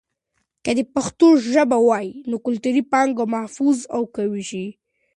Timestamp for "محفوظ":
3.35-3.77